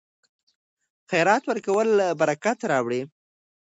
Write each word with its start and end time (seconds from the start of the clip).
خیرات 1.09 1.43
ورکول 1.47 1.89
برکت 2.21 2.59
راوړي. 2.71 3.01